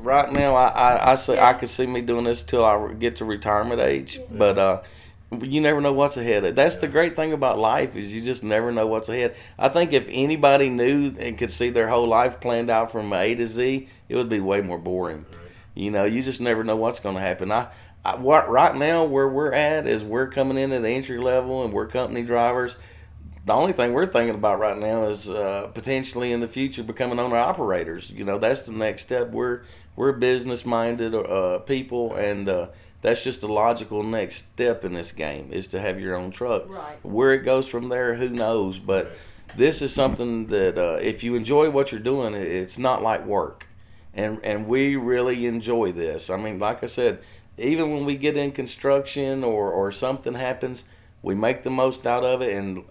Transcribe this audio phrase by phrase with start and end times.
[0.00, 3.16] right now, I I, I say I could see me doing this till I get
[3.16, 4.82] to retirement age, but uh,
[5.40, 6.54] you never know what's ahead.
[6.54, 9.34] That's the great thing about life is you just never know what's ahead.
[9.58, 13.34] I think if anybody knew and could see their whole life planned out from A
[13.34, 15.26] to Z, it would be way more boring.
[15.74, 17.50] You know, you just never know what's going to happen.
[17.50, 17.68] I,
[18.04, 21.64] I what right now where we're at is we're coming in at the entry level
[21.64, 22.76] and we're company drivers.
[23.44, 27.18] The only thing we're thinking about right now is uh, potentially in the future becoming
[27.18, 28.10] owner operators.
[28.10, 29.30] You know, that's the next step.
[29.30, 29.62] We're
[29.96, 32.48] we're business minded uh, people and.
[32.48, 32.66] Uh,
[33.02, 36.68] that's just a logical next step in this game is to have your own truck.
[36.68, 36.98] Right.
[37.04, 38.80] Where it goes from there, who knows?
[38.80, 39.12] But
[39.56, 43.68] this is something that uh, if you enjoy what you're doing, it's not like work,
[44.12, 46.30] and and we really enjoy this.
[46.30, 47.20] I mean, like I said,
[47.56, 50.84] even when we get in construction or or something happens,
[51.22, 52.84] we make the most out of it and.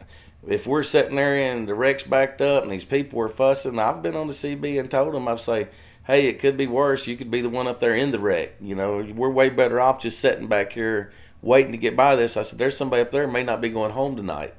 [0.47, 4.03] If we're sitting there and the wreck's backed up and these people are fussing, I've
[4.03, 5.69] been on the CB and told them, I've say,
[6.05, 7.07] hey, it could be worse.
[7.07, 8.53] You could be the one up there in the wreck.
[8.61, 12.37] You know, we're way better off just sitting back here waiting to get by this.
[12.37, 14.53] I said, there's somebody up there may not be going home tonight.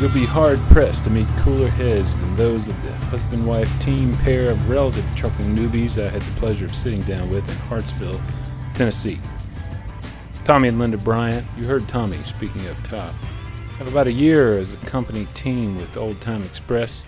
[0.00, 4.16] You'll be hard pressed to meet cooler heads than those of the husband wife team
[4.18, 8.20] pair of relative trucking newbies I had the pleasure of sitting down with in Hartsville,
[8.76, 9.18] Tennessee.
[10.44, 13.12] Tommy and Linda Bryant, you heard Tommy speaking up top,
[13.78, 17.04] have about a year as a company team with Old Time Express,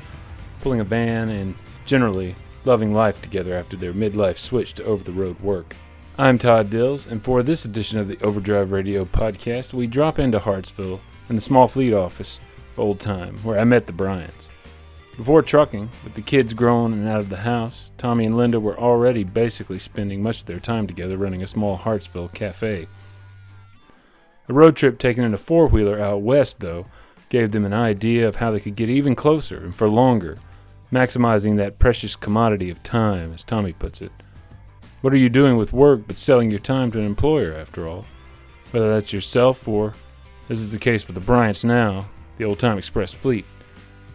[0.60, 5.10] pulling a van and generally loving life together after their midlife switch to over the
[5.10, 5.74] road work.
[6.16, 10.38] I'm Todd Dills, and for this edition of the Overdrive Radio podcast, we drop into
[10.38, 12.38] Hartsville in the small fleet office
[12.74, 14.48] of Old Time, where I met the Bryants.
[15.16, 18.78] Before trucking, with the kids grown and out of the house, Tommy and Linda were
[18.78, 22.86] already basically spending much of their time together running a small Hartsville cafe.
[24.50, 26.86] A road trip taken in a four wheeler out west, though,
[27.28, 30.38] gave them an idea of how they could get even closer and for longer,
[30.92, 34.10] maximizing that precious commodity of time, as Tommy puts it.
[35.02, 38.06] What are you doing with work but selling your time to an employer, after all?
[38.72, 39.94] Whether that's yourself or,
[40.48, 43.44] as is the case for the Bryants now, the old time express fleet.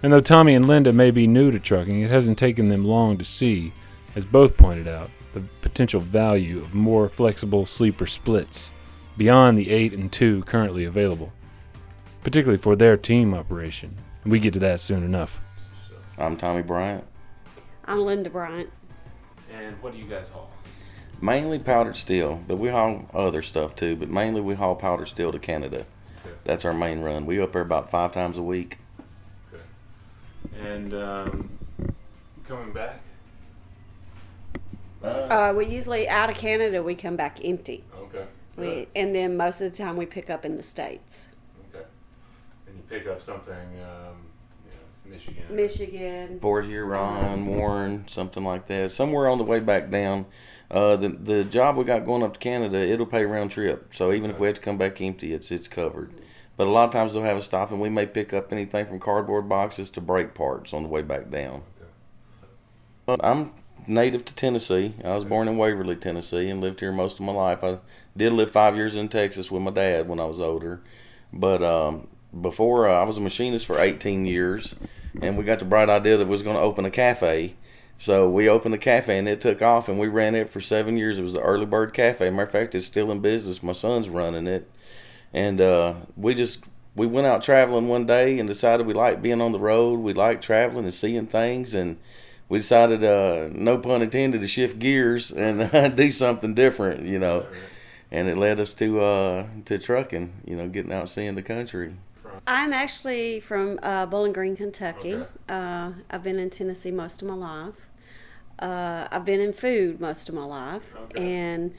[0.04, 3.18] And though Tommy and Linda may be new to trucking, it hasn't taken them long
[3.20, 3.72] to see,
[4.18, 8.74] as both pointed out, the potential value of more flexible sleeper splits
[9.18, 11.32] beyond the 8 and 2 currently available,
[12.24, 13.96] particularly for their team operation.
[14.26, 15.40] We get to that soon enough.
[16.18, 17.04] I'm Tommy Bryant.
[17.86, 18.70] I'm Linda Bryant.
[19.54, 20.50] And what do you guys haul?
[21.22, 23.96] Mainly powdered steel, but we haul other stuff too.
[23.96, 25.86] But mainly we haul powdered steel to Canada.
[26.26, 26.36] Okay.
[26.44, 27.26] That's our main run.
[27.26, 28.80] We up there about five times a week.
[30.62, 31.50] And um,
[32.48, 33.02] coming back?
[35.04, 37.84] Uh, we usually out of Canada we come back empty.
[38.58, 38.88] Okay.
[38.94, 41.30] We and then most of the time we pick up in the states,
[41.74, 41.86] Okay.
[42.68, 44.28] And you pick up something, um,
[44.66, 45.44] you know, Michigan.
[45.50, 46.40] Michigan.
[46.40, 48.92] Port Huron, Warren, something like that.
[48.92, 50.26] Somewhere on the way back down.
[50.72, 53.94] Uh, the the job we got going up to Canada, it'll pay round trip.
[53.94, 56.12] So even if we have to come back empty, it's it's covered.
[56.58, 58.86] But a lot of times they'll have a stop, and we may pick up anything
[58.86, 61.64] from cardboard boxes to brake parts on the way back down.
[63.06, 63.52] Well, I'm
[63.88, 64.94] native to Tennessee.
[65.04, 67.64] I was born in Waverly, Tennessee, and lived here most of my life.
[67.64, 67.80] I
[68.16, 70.82] did live five years in Texas with my dad when I was older,
[71.32, 72.08] but um,
[72.40, 74.76] before uh, I was a machinist for 18 years,
[75.22, 77.56] and we got the bright idea that we was going to open a cafe.
[77.98, 80.98] So we opened a cafe and it took off, and we ran it for seven
[80.98, 81.18] years.
[81.18, 82.30] It was the Early Bird Cafe.
[82.30, 83.64] Matter of fact, it's still in business.
[83.64, 84.70] My son's running it,
[85.34, 86.60] and uh, we just
[86.96, 90.00] we went out traveling one day and decided we liked being on the road.
[90.00, 91.98] We liked traveling and seeing things, and
[92.50, 97.46] we decided, uh, no pun intended, to shift gears and do something different, you know.
[98.12, 101.96] And it led us to uh, to trucking, you know, getting out seeing the country.
[102.48, 105.16] I'm actually from uh, Bowling Green, Kentucky.
[105.16, 105.26] Okay.
[105.50, 107.90] Uh, I've been in Tennessee most of my life.
[108.60, 111.24] Uh, I've been in food most of my life, Okay.
[111.50, 111.74] and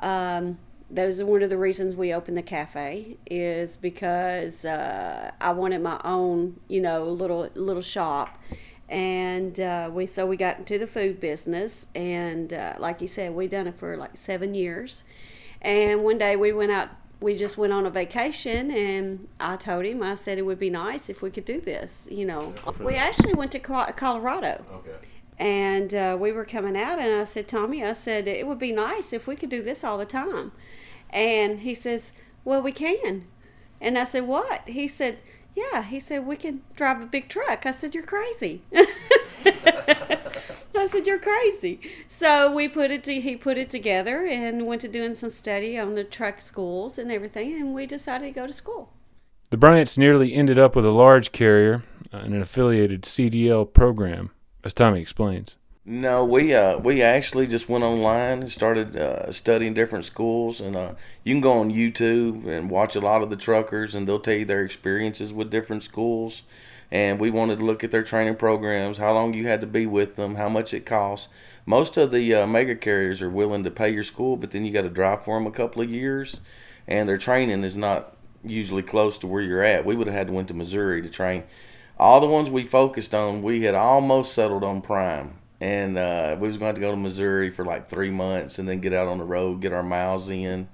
[0.00, 0.58] um,
[0.90, 5.82] that is one of the reasons we opened the cafe is because uh, I wanted
[5.82, 8.42] my own, you know, little little shop,
[8.88, 13.34] and uh, we so we got into the food business, and uh, like you said,
[13.34, 15.04] we done it for like seven years,
[15.62, 16.88] and one day we went out.
[17.18, 20.68] We just went on a vacation, and I told him, I said it would be
[20.68, 22.06] nice if we could do this.
[22.10, 24.96] You know, we actually went to Colorado, Okay.
[25.38, 28.70] and uh, we were coming out, and I said, Tommy, I said it would be
[28.70, 30.52] nice if we could do this all the time.
[31.08, 32.12] And he says,
[32.44, 33.26] Well, we can.
[33.80, 34.68] And I said, What?
[34.68, 35.22] He said,
[35.56, 35.82] Yeah.
[35.82, 37.66] He said, We can drive a big truck.
[37.66, 38.62] I said, You're crazy.
[40.74, 41.80] I said, You're crazy.
[42.06, 45.78] So we put it to, he put it together and went to doing some study
[45.78, 48.92] on the truck schools and everything, and we decided to go to school.
[49.50, 51.82] The Bryants nearly ended up with a large carrier
[52.12, 54.30] uh, and an affiliated CDL program,
[54.64, 55.56] as Tommy explains.
[55.88, 60.74] No, we uh we actually just went online and started uh, studying different schools, and
[60.74, 64.18] uh, you can go on YouTube and watch a lot of the truckers, and they'll
[64.18, 66.42] tell you their experiences with different schools.
[66.90, 69.86] And we wanted to look at their training programs, how long you had to be
[69.86, 71.28] with them, how much it costs.
[71.66, 74.72] Most of the uh, mega carriers are willing to pay your school, but then you
[74.72, 76.40] got to drive for them a couple of years,
[76.88, 79.86] and their training is not usually close to where you're at.
[79.86, 81.44] We would have had to went to Missouri to train.
[81.96, 86.48] All the ones we focused on, we had almost settled on Prime and uh, we
[86.48, 89.18] was going to go to Missouri for like three months and then get out on
[89.18, 90.68] the road, get our miles in.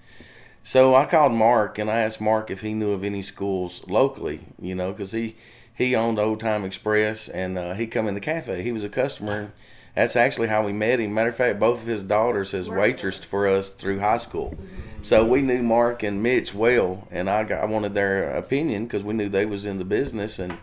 [0.64, 4.40] So I called Mark and I asked Mark if he knew of any schools locally,
[4.61, 5.37] you know, because he
[5.75, 8.62] he owned Old Time Express and uh, he come in the cafe.
[8.62, 9.52] He was a customer.
[9.94, 11.12] That's actually how we met him.
[11.12, 14.55] Matter of fact, both of his daughters has waitressed for us through high school,
[15.02, 19.05] so we knew Mark and Mitch well, and I got I wanted their opinion because
[19.05, 20.56] we knew they was in the business and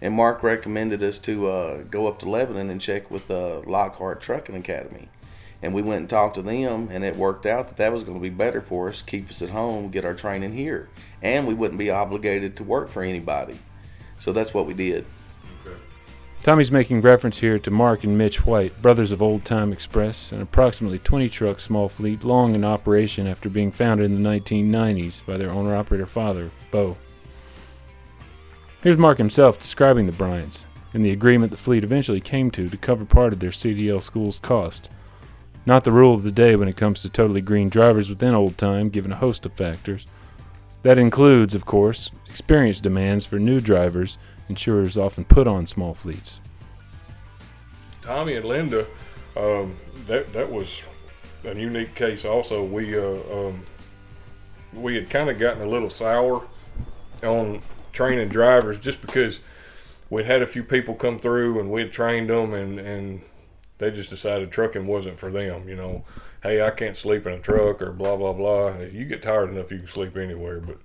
[0.00, 4.20] and Mark recommended us to uh, go up to Lebanon and check with uh, Lockhart
[4.20, 5.08] Trucking Academy.
[5.62, 8.18] And we went and talked to them, and it worked out that that was going
[8.18, 10.88] to be better for us, keep us at home, get our training here,
[11.22, 13.58] and we wouldn't be obligated to work for anybody.
[14.18, 15.06] So that's what we did.
[16.42, 20.40] Tommy's making reference here to Mark and Mitch White, brothers of Old Time Express, an
[20.40, 25.36] approximately 20 truck small fleet long in operation after being founded in the 1990s by
[25.36, 26.96] their owner operator father, Bo.
[28.82, 32.76] Here's Mark himself describing the Bryants and the agreement the fleet eventually came to to
[32.76, 34.88] cover part of their CDL school's cost.
[35.64, 38.56] Not the rule of the day when it comes to totally green drivers within old
[38.56, 40.06] time, given a host of factors.
[40.82, 44.18] That includes, of course, experience demands for new drivers
[44.48, 46.40] insurers often put on small fleets.
[48.02, 48.86] Tommy and Linda,
[49.36, 49.76] um,
[50.06, 50.84] that that was
[51.44, 52.24] a unique case.
[52.24, 53.64] Also, we uh, um,
[54.72, 56.46] we had kind of gotten a little sour
[57.22, 57.60] on
[57.96, 59.40] training drivers just because
[60.10, 63.22] we'd had a few people come through and we'd trained them and, and
[63.78, 65.66] they just decided trucking wasn't for them.
[65.66, 66.04] You know,
[66.42, 68.68] hey, I can't sleep in a truck or blah blah blah.
[68.68, 70.60] If you get tired enough, you can sleep anywhere.
[70.60, 70.78] But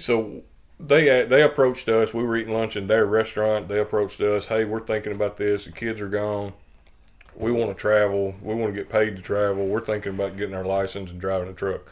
[0.00, 0.42] so
[0.78, 2.14] they they approached us.
[2.14, 3.66] We were eating lunch in their restaurant.
[3.68, 4.46] They approached us.
[4.46, 5.64] Hey, we're thinking about this.
[5.64, 6.52] The kids are gone.
[7.34, 8.36] We want to travel.
[8.40, 9.66] We want to get paid to travel.
[9.66, 11.82] We're thinking about getting our license and driving a truck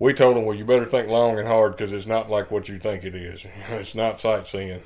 [0.00, 2.68] we told them, well, you better think long and hard because it's not like what
[2.68, 3.46] you think it is.
[3.68, 4.82] It's not sightseeing.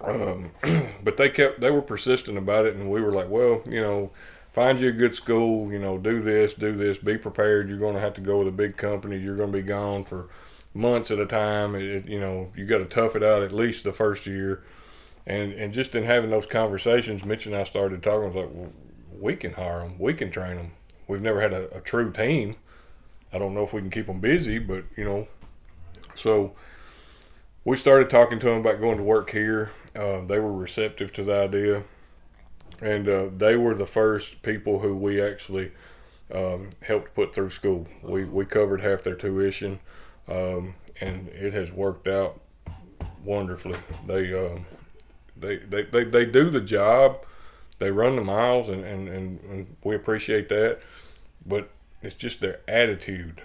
[0.00, 0.50] Um,
[1.02, 4.12] but they kept, they were persistent about it, and we were like, well, you know,
[4.52, 7.68] find you a good school, you know, do this, do this, be prepared.
[7.68, 9.16] You're going to have to go with a big company.
[9.16, 10.28] You're going to be gone for
[10.74, 11.74] months at a time.
[11.74, 14.62] It, you know, you got to tough it out at least the first year.
[15.26, 18.24] And and just in having those conversations, Mitch and I started talking.
[18.24, 18.72] I was like, well,
[19.18, 20.72] we can hire them, we can train them.
[21.08, 22.56] We've never had a, a true team
[23.36, 25.28] I don't know if we can keep them busy, but you know,
[26.14, 26.54] so
[27.66, 29.72] we started talking to them about going to work here.
[29.94, 31.82] Uh, they were receptive to the idea,
[32.80, 35.72] and uh, they were the first people who we actually
[36.32, 37.86] um, helped put through school.
[38.02, 39.80] We we covered half their tuition,
[40.28, 42.40] um, and it has worked out
[43.22, 43.78] wonderfully.
[44.06, 44.60] They, uh,
[45.36, 47.18] they, they they they do the job.
[47.80, 50.80] They run the miles, and, and, and, and we appreciate that.
[51.44, 51.68] But
[52.06, 53.42] it's just their attitude.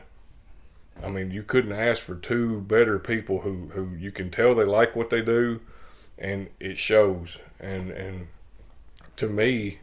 [1.03, 4.63] I mean, you couldn't ask for two better people who, who you can tell they
[4.63, 5.61] like what they do,
[6.19, 7.39] and it shows.
[7.59, 8.27] And and
[9.15, 9.79] to me,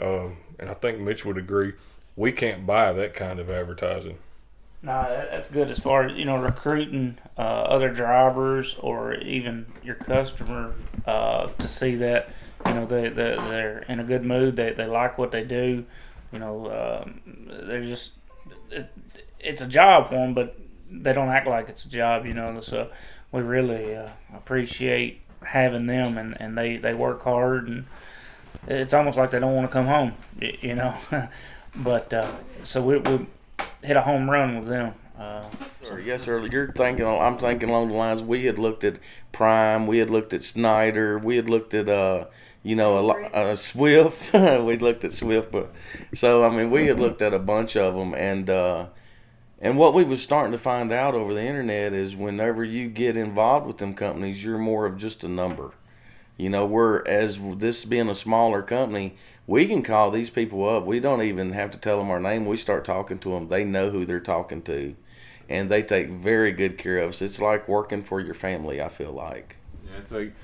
[0.00, 1.74] uh, and I think Mitch would agree,
[2.16, 4.18] we can't buy that kind of advertising.
[4.82, 9.94] No, that's good as far as you know recruiting uh, other drivers or even your
[9.94, 10.74] customer
[11.06, 12.30] uh, to see that
[12.66, 14.56] you know they, they they're in a good mood.
[14.56, 15.84] They they like what they do.
[16.32, 17.20] You know, um,
[17.66, 18.12] they're just
[18.70, 18.90] it,
[19.38, 20.56] it's a job for them, but
[20.90, 22.26] they don't act like it's a job.
[22.26, 22.90] You know, so
[23.32, 27.86] we really uh, appreciate having them, and, and they they work hard, and
[28.66, 30.14] it's almost like they don't want to come home.
[30.40, 30.96] You know,
[31.74, 32.30] but uh,
[32.62, 33.26] so we we
[33.82, 34.94] hit a home run with them.
[35.18, 35.44] Uh,
[35.82, 35.96] so.
[35.96, 36.46] Yes, sir.
[36.46, 37.06] You're thinking.
[37.06, 38.22] I'm thinking along the lines.
[38.22, 38.98] We had looked at
[39.32, 39.86] Prime.
[39.86, 41.18] We had looked at Schneider.
[41.18, 42.26] We had looked at uh,
[42.62, 44.32] you know, a, a Swift.
[44.34, 45.72] we looked at Swift, but
[46.14, 48.86] so I mean, we had looked at a bunch of them, and uh,
[49.60, 53.16] and what we was starting to find out over the internet is whenever you get
[53.16, 55.72] involved with them companies, you're more of just a number.
[56.36, 59.14] You know, we're as this being a smaller company,
[59.46, 60.86] we can call these people up.
[60.86, 62.46] We don't even have to tell them our name.
[62.46, 63.48] We start talking to them.
[63.48, 64.96] They know who they're talking to,
[65.48, 67.22] and they take very good care of us.
[67.22, 68.80] It's like working for your family.
[68.80, 69.56] I feel like.
[70.00, 70.34] Yeah, it's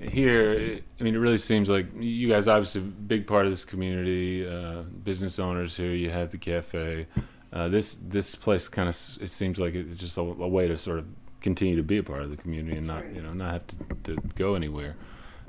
[0.00, 0.80] like here.
[1.00, 4.46] I mean, it really seems like you guys obviously a big part of this community.
[4.46, 5.92] Uh, business owners here.
[5.92, 7.06] You have the cafe.
[7.52, 10.78] Uh, this this place kind of it seems like it's just a, a way to
[10.78, 11.06] sort of
[11.40, 13.62] continue to be a part of the community and not you know not have
[14.04, 14.96] to, to go anywhere.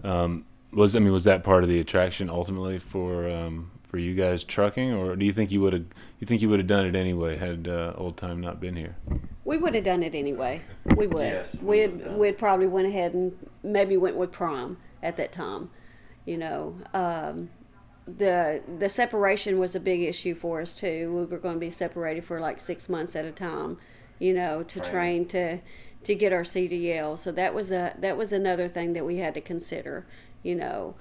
[0.04, 4.16] Um, was I mean was that part of the attraction ultimately for um, for you
[4.16, 5.86] guys trucking, or do you think you would have
[6.20, 8.96] you think you would have done it anyway had uh, old time not been here?
[9.46, 10.62] We would have done it anyway.
[10.96, 11.22] We would.
[11.22, 15.18] Yes, we would've we'd done we'd probably went ahead and maybe went with Prime at
[15.18, 15.70] that time.
[16.26, 17.50] You know, um,
[18.06, 21.14] the the separation was a big issue for us too.
[21.14, 23.78] We were going to be separated for like six months at a time.
[24.20, 25.60] You know, to train to
[26.04, 27.18] to get our CDL.
[27.18, 30.06] So that was a that was another thing that we had to consider.
[30.44, 30.96] You know,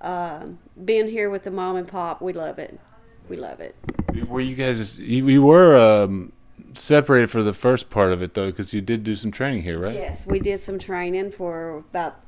[0.00, 2.78] um, being here with the mom and pop, we love it.
[3.28, 3.76] We love it.
[4.28, 6.32] Were you guys you, you were um,
[6.74, 9.78] separated for the first part of it though because you did do some training here,
[9.78, 9.94] right?
[9.94, 12.20] Yes, we did some training for about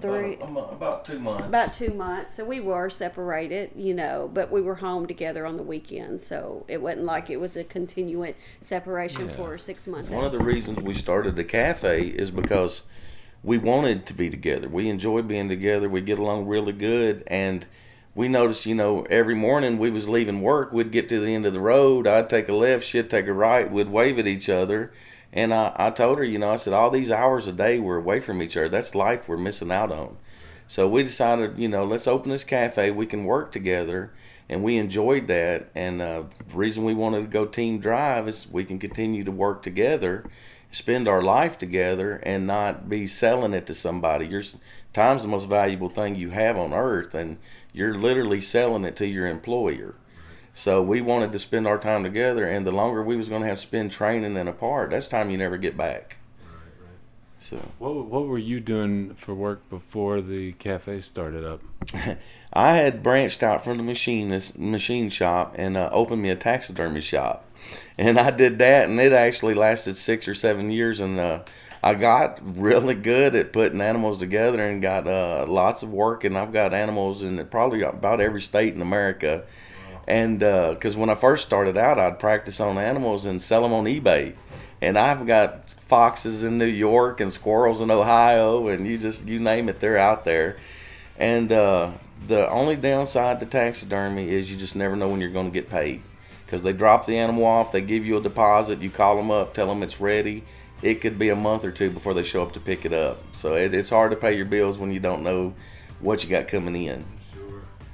[0.00, 0.34] three.
[0.34, 1.46] About, about, about two months.
[1.46, 2.34] about two months.
[2.34, 6.26] So we were separated, you know, but we were home together on the weekends.
[6.26, 9.36] So it wasn't like it was a continuant separation Yeah.
[9.36, 10.10] for six months.
[10.10, 10.46] One at of the time.
[10.48, 12.82] reasons we started the cafe is because
[13.42, 14.68] we wanted to be together.
[14.68, 15.88] We enjoy being together.
[15.88, 17.66] We get along really good, and
[18.14, 21.46] we noticed, you know, every morning we was leaving work, we'd get to the end
[21.46, 22.06] of the road.
[22.06, 23.70] I'd take a left, she'd take a right.
[23.70, 24.92] We'd wave at each other,
[25.32, 27.98] and I, I told her, you know, I said all these hours a day we're
[27.98, 28.68] away from each other.
[28.68, 30.16] That's life we're missing out on.
[30.68, 32.90] So we decided, you know, let's open this cafe.
[32.90, 34.12] We can work together,
[34.48, 35.70] and we enjoyed that.
[35.74, 39.30] And uh, the reason we wanted to go team drive is we can continue to
[39.30, 40.24] work together,
[40.70, 44.26] spend our life together, and not be selling it to somebody.
[44.26, 44.42] Your
[44.92, 47.38] time's the most valuable thing you have on earth, and
[47.74, 49.96] you're literally selling it to your employer.
[50.54, 53.48] So we wanted to spend our time together, and the longer we was going to
[53.48, 56.18] have to spend training and apart, that's time you never get back.
[57.44, 57.58] So.
[57.78, 61.60] What what were you doing for work before the cafe started up?
[62.54, 67.02] I had branched out from the machinist machine shop and uh, opened me a taxidermy
[67.02, 67.44] shop,
[67.98, 71.40] and I did that, and it actually lasted six or seven years, and uh,
[71.84, 76.34] I got really good at putting animals together and got uh, lots of work, and
[76.34, 79.44] I've got animals in probably about every state in America,
[80.08, 83.84] and because when I first started out, I'd practice on animals and sell them on
[83.84, 84.32] eBay,
[84.80, 89.38] and I've got foxes in New York and squirrels in Ohio, and you just you
[89.38, 90.56] name it, they're out there.
[91.18, 91.90] And uh,
[92.26, 95.68] the only downside to taxidermy is you just never know when you're going to get
[95.68, 96.00] paid
[96.46, 99.52] because they drop the animal off, they give you a deposit, you call them up,
[99.52, 100.44] tell them it's ready.
[100.84, 103.22] It could be a month or two before they show up to pick it up.
[103.32, 105.54] So it, it's hard to pay your bills when you don't know
[105.98, 107.06] what you got coming in.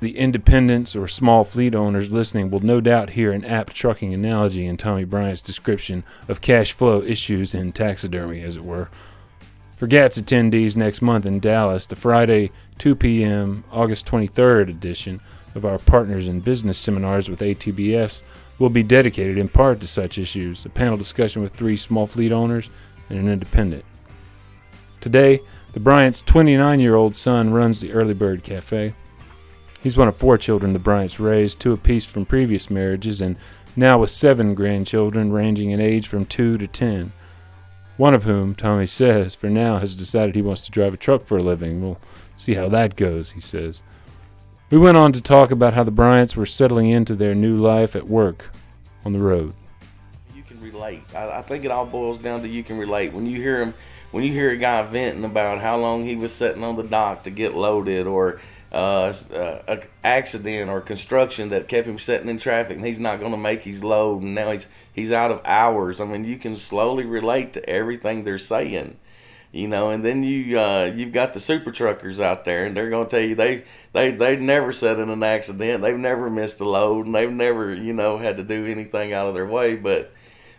[0.00, 4.66] The independents or small fleet owners listening will no doubt hear an apt trucking analogy
[4.66, 8.88] in Tommy Bryant's description of cash flow issues in taxidermy, as it were.
[9.76, 13.62] For GATS attendees next month in Dallas, the Friday 2 p.m.
[13.70, 15.20] August 23rd edition
[15.54, 18.22] of our Partners in Business seminars with ATBS
[18.60, 22.30] will be dedicated in part to such issues, a panel discussion with three small fleet
[22.30, 22.70] owners
[23.08, 23.84] and an independent.
[25.00, 25.40] Today,
[25.72, 28.94] the Bryant's 29 year old son runs the Early Bird Cafe.
[29.82, 33.36] He's one of four children the Bryants raised, two apiece from previous marriages, and
[33.76, 37.12] now with seven grandchildren ranging in age from two to ten.
[37.96, 41.24] One of whom, Tommy says, for now has decided he wants to drive a truck
[41.24, 41.80] for a living.
[41.80, 42.00] We'll
[42.36, 43.80] see how that goes, he says.
[44.70, 47.96] We went on to talk about how the Bryants were settling into their new life
[47.96, 48.50] at work
[49.04, 49.52] on the road.
[50.32, 51.02] You can relate.
[51.12, 53.12] I, I think it all boils down to you can relate.
[53.12, 53.74] When you hear him,
[54.12, 57.24] when you hear a guy venting about how long he was sitting on the dock
[57.24, 62.76] to get loaded, or uh, uh, accident or construction that kept him sitting in traffic,
[62.76, 66.00] and he's not going to make his load, and now he's he's out of hours.
[66.00, 68.98] I mean, you can slowly relate to everything they're saying,
[69.52, 69.90] you know.
[69.90, 73.10] And then you uh, you've got the super truckers out there, and they're going to
[73.10, 77.06] tell you they they they've never sat in an accident, they've never missed a load,
[77.06, 80.12] and they've never you know had to do anything out of their way, but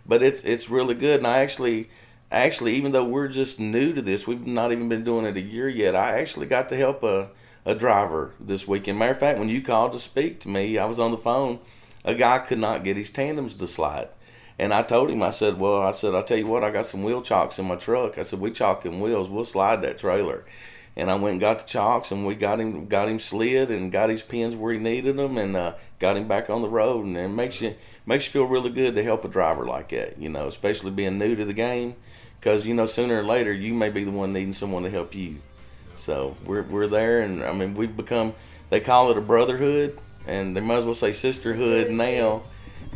[0.06, 1.20] but it's it's really good.
[1.20, 1.90] And I actually,
[2.32, 5.42] actually, even though we're just new to this, we've not even been doing it a
[5.42, 5.96] year yet.
[5.96, 7.30] I actually got to help a
[7.66, 8.98] a driver this weekend.
[8.98, 11.60] Matter of fact, when you called to speak to me, I was on the phone.
[12.04, 14.10] A guy could not get his tandems to slide.
[14.62, 16.86] And I told him, I said, well, I said, I'll tell you what, I got
[16.86, 18.20] some wheel chocks in my truck.
[18.20, 20.46] I said, we chocking wheels, we'll slide that trailer.
[20.96, 23.92] And I went and got the chocks, and we got him, got him slid, and
[23.92, 27.08] got his pins where he needed them, and uh, got him back on the road.
[27.08, 27.74] And it makes you
[28.06, 31.18] makes you feel really good to help a driver like that, you know, especially being
[31.18, 31.96] new to the game,
[32.40, 35.16] because you know sooner or later you may be the one needing someone to help
[35.16, 35.38] you.
[35.96, 38.36] So we're we're there, and I mean we've become.
[38.70, 42.44] They call it a brotherhood, and they might as well say sisterhood now.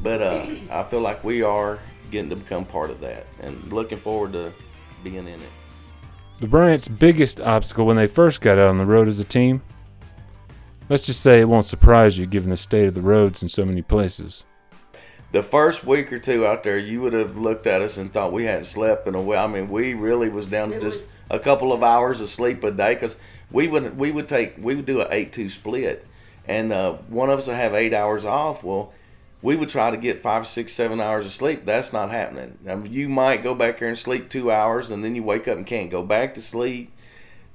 [0.02, 1.80] But uh, I feel like we are
[2.12, 4.54] getting to become part of that, and looking forward to
[5.04, 5.50] being in it.
[6.40, 9.62] The Bryants' biggest obstacle when they first got out on the road as a team?
[10.90, 13.66] Let's just say it won't surprise you given the state of the roads in so
[13.66, 14.46] many places.
[15.32, 18.32] the first week or two out there, you would have looked at us and thought
[18.32, 19.46] we hadn't slept in a while.
[19.46, 22.30] I mean, we really was down to It just was- a couple of hours of
[22.30, 23.18] sleep a day because
[23.52, 26.06] we would we would take we would do an eight two split,
[26.48, 28.64] and uh, one of us would have eight hours off.
[28.64, 28.94] Well,
[29.46, 31.66] we would try to get five, six, seven hours of sleep.
[31.66, 32.58] That's not happening.
[32.90, 35.68] You might go back there and sleep two hours, and then you wake up and
[35.68, 36.92] can't go back to sleep.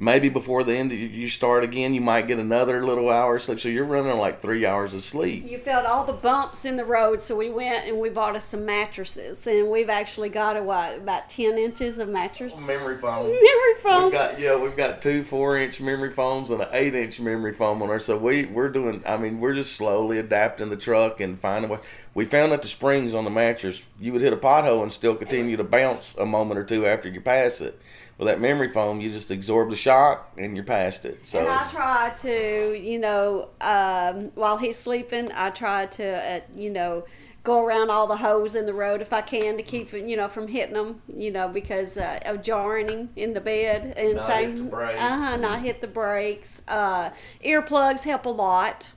[0.02, 1.92] Maybe before the end, you start again.
[1.92, 3.60] You might get another little hour of sleep.
[3.60, 5.46] So you're running like three hours of sleep.
[5.46, 8.46] You felt all the bumps in the road, so we went and we bought us
[8.46, 12.96] some mattresses, and we've actually got a what about ten inches of mattress oh, Memory
[12.96, 13.26] foam.
[13.26, 14.04] memory foam.
[14.04, 17.52] We've got yeah, we've got two four inch memory foams and an eight inch memory
[17.52, 18.00] foam on there.
[18.00, 19.02] So we we're doing.
[19.04, 22.68] I mean, we're just slowly adapting the truck and finding what we found that the
[22.68, 23.82] springs on the mattress.
[24.00, 27.10] You would hit a pothole and still continue to bounce a moment or two after
[27.10, 27.78] you pass it.
[28.20, 31.26] With that memory foam, you just absorb the shock and you're past it.
[31.26, 36.40] So and I try to, you know, um, while he's sleeping, I try to, uh,
[36.54, 37.06] you know,
[37.44, 40.18] go around all the holes in the road if I can to keep it, you
[40.18, 44.16] know, from hitting them, you know, because uh, of jarring him in the bed and
[44.16, 46.62] Not same, hit the brakes uh huh, not hit the brakes.
[46.68, 47.10] Uh,
[47.42, 48.90] earplugs help a lot.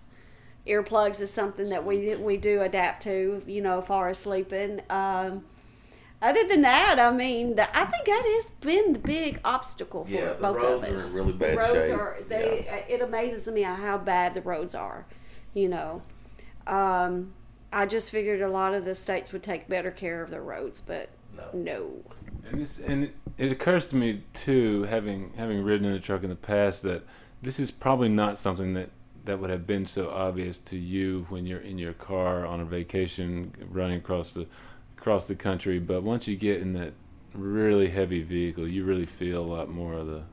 [0.68, 4.82] Earplugs is something that we we do adapt to, you know, as far as sleeping.
[4.90, 5.46] Um,
[6.24, 10.12] other than that, I mean, the, I think that has been the big obstacle for
[10.12, 11.02] Yeah, the both roads of us.
[11.02, 11.94] are in really bad roads shape.
[12.00, 15.06] Are, they, uh, It amazes me how bad the roads are.
[15.54, 16.02] You know,
[16.66, 17.34] um,
[17.72, 20.80] I just figured a lot of the states would take better care of their roads,
[20.82, 21.44] but No.
[21.54, 21.92] no.
[22.50, 26.24] And, it's, and it, it occurs to me too, having having ridden in a truck
[26.24, 27.04] in the past, that
[27.42, 28.90] this is probably not something that
[29.26, 32.66] that would have been so obvious to you when you're in your car on a
[32.66, 34.46] vacation running across the
[35.04, 35.80] across the country.
[35.80, 36.94] But once you get in that
[37.34, 40.24] really heavy vehicle, you really feel a lot more of the,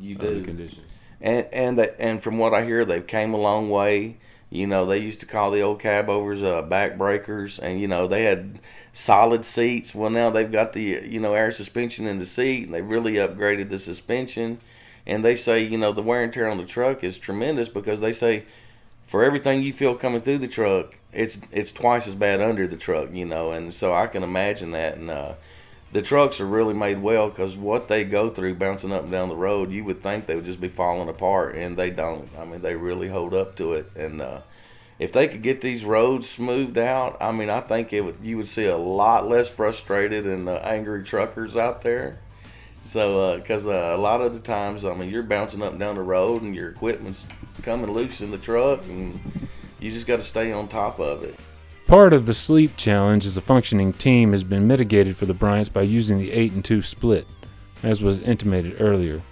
[0.00, 0.90] you of the conditions.
[1.20, 4.16] and and that and from what I hear, they've came a long way.
[4.50, 7.86] You know, they used to call the old cab overs uh, back breakers, and you
[7.86, 8.58] know they had
[8.92, 9.94] solid seats.
[9.94, 13.14] Well, now they've got the you know air suspension in the seat, and they really
[13.14, 14.58] upgraded the suspension.
[15.06, 18.00] And they say you know the wear and tear on the truck is tremendous because
[18.00, 18.44] they say
[19.04, 22.76] for everything you feel coming through the truck, it's it's twice as bad under the
[22.76, 23.12] truck.
[23.12, 24.96] You know, and so I can imagine that.
[24.96, 25.34] And uh,
[25.92, 29.28] the trucks are really made well because what they go through bouncing up and down
[29.28, 32.28] the road, you would think they would just be falling apart, and they don't.
[32.38, 33.90] I mean, they really hold up to it.
[33.96, 34.40] And uh,
[34.98, 38.18] if they could get these roads smoothed out, I mean, I think it would.
[38.22, 42.18] You would see a lot less frustrated and uh, angry truckers out there.
[42.84, 45.96] So, because uh, a lot of the times, I mean, you're bouncing up and down
[45.96, 47.26] the road, and your equipment's
[47.62, 49.45] coming loose in the truck, and
[49.78, 51.38] you just got to stay on top of it.
[51.86, 55.68] Part of the sleep challenge as a functioning team has been mitigated for the Bryants
[55.68, 57.26] by using the 8 and 2 split,
[57.82, 59.22] as was intimated earlier.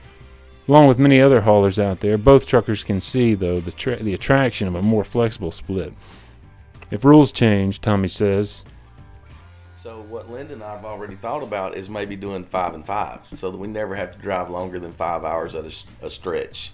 [0.69, 4.15] Along with many other haulers out there, both truckers can see, though, the, tra- the
[4.15, 5.93] attraction of a more flexible split.
[6.91, 8.65] If rules change, Tommy says,
[9.77, 13.21] So what Linda and I have already thought about is maybe doing five and five,
[13.37, 15.67] so that we never have to drive longer than five hours at
[16.01, 16.73] a stretch.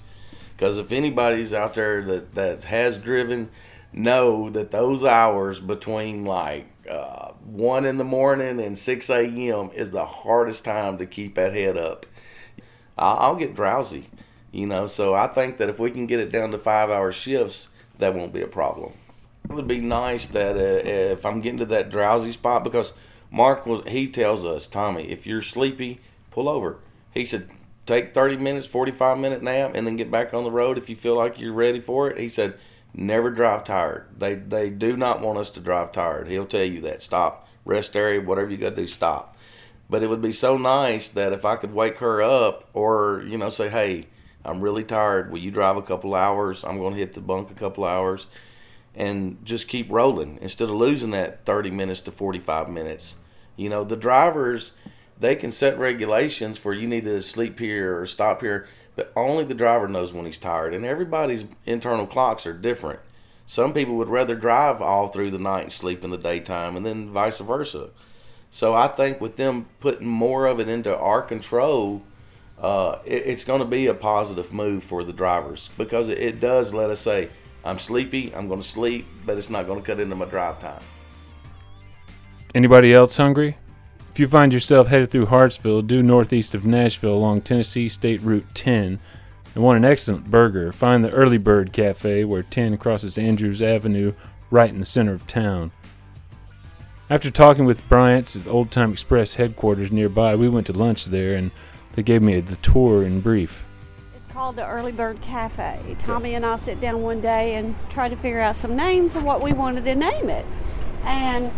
[0.61, 3.49] Because if anybody's out there that, that has driven,
[3.95, 9.71] know that those hours between like uh, one in the morning and six a.m.
[9.75, 12.05] is the hardest time to keep that head up.
[12.99, 14.11] I'll, I'll get drowsy,
[14.53, 14.87] you know.
[14.87, 18.35] So I think that if we can get it down to five-hour shifts, that won't
[18.35, 18.93] be a problem.
[19.49, 22.93] It would be nice that uh, if I'm getting to that drowsy spot because
[23.31, 26.81] Mark was he tells us Tommy if you're sleepy pull over.
[27.15, 27.49] He said
[27.87, 30.97] take 30 minutes, 45 minute nap, and then get back on the road if you
[30.97, 32.19] feel like you're ready for it.
[32.19, 32.59] He said
[32.95, 34.07] never drive tired.
[34.19, 36.29] They they do not want us to drive tired.
[36.29, 39.37] He'll tell you that stop, rest area, whatever you got to do, stop.
[39.89, 43.39] But it would be so nice that if I could wake her up or you
[43.39, 44.07] know say hey.
[44.43, 45.31] I'm really tired.
[45.31, 46.65] Will you drive a couple hours?
[46.65, 48.27] I'm going to hit the bunk a couple hours
[48.95, 53.15] and just keep rolling instead of losing that 30 minutes to 45 minutes.
[53.57, 54.73] You know, the drivers,
[55.21, 59.45] they can set regulations for you need to sleep here or stop here, but only
[59.45, 60.75] the driver knows when he's tired.
[60.75, 63.01] And everybody's internal clocks are different.
[63.47, 66.87] Some people would rather drive all through the night and sleep in the daytime, and
[66.87, 67.91] then vice versa.
[68.51, 72.03] So I think with them putting more of it into our control,
[72.59, 76.41] uh, it, it's going to be a positive move for the drivers because it, it
[76.41, 77.29] does let us say,
[77.65, 80.61] I'm sleepy, I'm going to sleep, but it's not going to cut into my drive
[80.61, 80.83] time.
[82.55, 83.59] Anybody else hungry?
[84.13, 88.45] If you find yourself headed through Hartsville, due northeast of Nashville along Tennessee State Route
[88.55, 88.99] 10,
[89.55, 94.13] and want an excellent burger, find the Early Bird Cafe where 10 crosses Andrews Avenue
[94.51, 95.71] right in the center of town.
[97.09, 101.37] After talking with Bryant's at Old Time Express headquarters nearby, we went to lunch there
[101.37, 101.53] and
[101.93, 103.65] they gave me the tour in brief.
[104.17, 105.97] It's called the Early Bird Cafe.
[106.01, 109.23] Tommy and I sit down one day and try to figure out some names of
[109.23, 110.47] what we wanted to name it.
[111.05, 111.53] And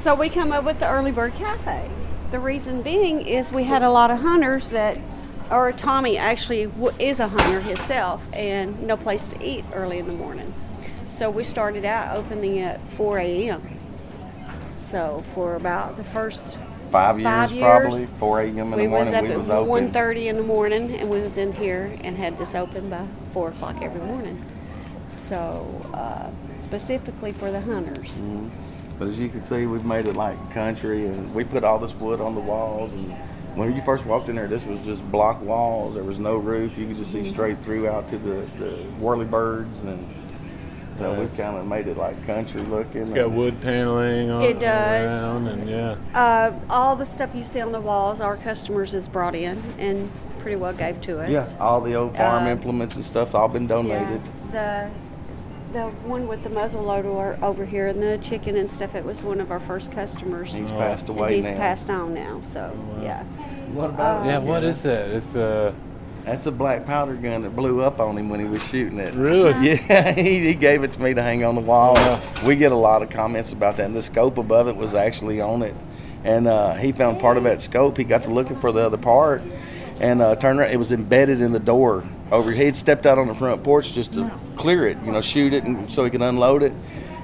[0.00, 1.90] So we come up with the Early Bird Cafe.
[2.30, 4.98] The reason being is we had a lot of hunters that,
[5.50, 10.14] or Tommy actually is a hunter himself, and no place to eat early in the
[10.14, 10.54] morning.
[11.06, 13.78] So we started out opening at 4 a.m.
[14.78, 16.56] So for about the first
[16.90, 17.80] Five years, Five years.
[17.82, 18.06] probably.
[18.06, 18.58] 4 a.m.
[18.58, 19.14] in we the was morning.
[19.14, 19.92] up we at was open.
[19.92, 23.50] 1.30 in the morning, and we was in here and had this open by 4
[23.50, 24.44] o'clock every morning.
[25.10, 28.20] So uh, specifically for the hunters.
[29.00, 31.92] But as you can see, we've made it like country, and we put all this
[31.94, 32.92] wood on the walls.
[32.92, 33.10] And
[33.56, 35.94] when you first walked in there, this was just block walls.
[35.94, 36.76] There was no roof.
[36.78, 37.24] You could just Mm-hmm.
[37.24, 40.06] see straight through out to the, the whirly birds, and
[40.98, 41.18] so Nice.
[41.30, 43.00] we've kind of made it like country looking.
[43.00, 45.06] It's got wood paneling on It does.
[45.06, 45.96] around, and yeah.
[46.14, 50.12] Uh, all the stuff you see on the walls, our customers has brought in and
[50.40, 51.30] pretty well gave to us.
[51.30, 54.20] Yeah, all the old farm Uh, implements and stuff all been donated.
[54.52, 54.90] Yeah, the
[55.72, 58.94] the one with the muzzle loader over here and the chicken and stuff.
[58.94, 60.52] It was one of our first customers.
[60.52, 60.78] He's Oh.
[60.78, 61.56] passed and away he's now.
[61.56, 62.40] passed on now.
[62.52, 63.02] So wow.
[63.02, 63.22] yeah.
[63.72, 65.10] What about Yeah, what is that?
[65.10, 65.72] It's uh,
[66.24, 69.14] That's a black powder gun that blew up on him when he was shooting it.
[69.14, 69.52] really.
[69.88, 71.96] Yeah, he, he gave it to me to hang on the wall.
[72.44, 73.86] We get a lot of comments about that.
[73.86, 75.74] And the scope above it was actually on it.
[76.24, 77.96] And uh, he found part of that scope.
[77.96, 79.42] He got to looking for the other part
[80.00, 80.72] and uh, turned around.
[80.72, 82.50] It was embedded in the door over.
[82.50, 82.60] Here.
[82.60, 85.52] He had stepped out on the front porch just to clear it, you know, shoot
[85.52, 86.72] it and so he could unload it.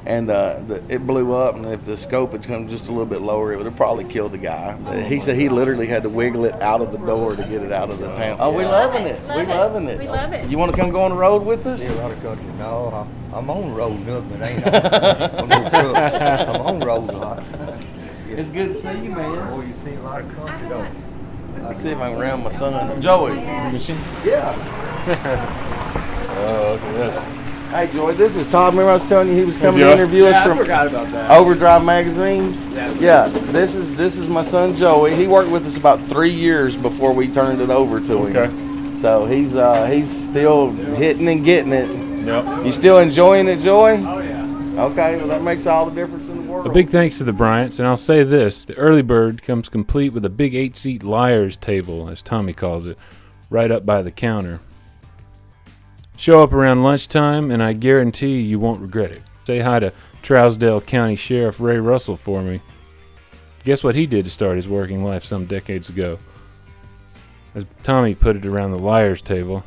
[0.07, 1.57] And uh, the, it blew up.
[1.57, 4.05] And if the scope had come just a little bit lower, it would have probably
[4.05, 4.77] killed the guy.
[4.81, 7.63] But he said he literally had to wiggle it out of the door to get
[7.63, 8.39] it out of the panel.
[8.41, 9.21] Oh, we loving it.
[9.27, 9.49] Love We it.
[9.57, 9.99] loving it.
[9.99, 10.49] We love it.
[10.49, 11.83] You want to come go on the road with us?
[11.85, 12.45] See a lot of country.
[12.59, 15.95] No, I- I'm on the road, nothing, but ain't I'm no.
[15.95, 17.43] I'm on the road a lot.
[18.29, 19.49] It's good to see you, man.
[19.51, 21.63] Oh, you see a lot of country, don't you?
[21.63, 23.01] Let's see if I can round my son.
[23.01, 23.35] Joey.
[23.73, 23.99] Machine.
[24.25, 25.73] Yeah.
[26.37, 27.43] Oh, look at this.
[27.71, 28.75] Hey, Joey, this is Todd.
[28.75, 31.31] Remember I was telling you he was coming to interview us from about that.
[31.31, 32.57] Overdrive Magazine?
[33.01, 33.29] Yeah.
[33.29, 35.17] This is this is my son Joey.
[35.17, 38.37] He worked with us about three years before we turned it over to him.
[38.37, 39.01] Okay.
[39.01, 41.91] So he's uh, he's still hitting and getting it.
[42.25, 42.67] Yep.
[42.67, 43.99] You still enjoying it, Joy?
[43.99, 44.45] Oh yeah.
[44.85, 46.67] Okay, well that makes all the difference in the world.
[46.67, 50.13] A big thanks to the Bryants, and I'll say this: the early bird comes complete
[50.13, 52.99] with a big eight-seat liar's table, as Tommy calls it,
[53.51, 54.61] right up by the counter.
[56.17, 59.23] Show up around lunchtime, and I guarantee you won't regret it.
[59.45, 62.61] Say hi to Trousdale County Sheriff Ray Russell for me.
[63.65, 66.19] Guess what he did to start his working life some decades ago?
[67.55, 69.65] As Tommy put it around the liar's table,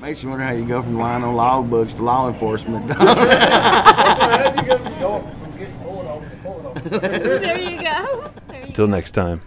[0.00, 2.88] Makes you wonder how you go from lying on log books to law enforcement.
[2.88, 2.98] there
[7.58, 8.30] you go.
[8.48, 9.40] There you till next time.